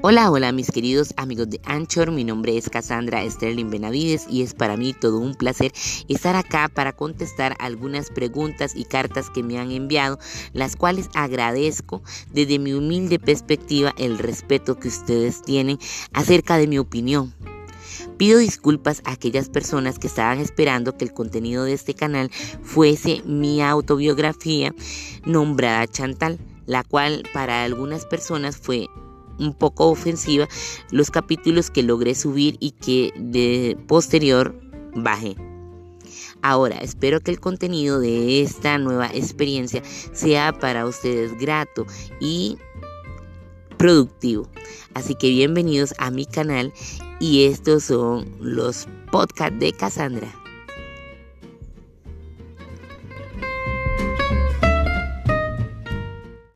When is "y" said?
4.30-4.42, 8.76-8.84, 32.60-32.72, 42.20-42.56, 47.20-47.44